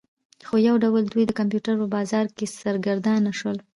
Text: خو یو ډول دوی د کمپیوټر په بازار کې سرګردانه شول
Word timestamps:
خو 0.47 0.55
یو 0.67 0.75
ډول 0.83 1.03
دوی 1.07 1.23
د 1.27 1.31
کمپیوټر 1.39 1.73
په 1.81 1.87
بازار 1.95 2.25
کې 2.37 2.45
سرګردانه 2.59 3.31
شول 3.39 3.57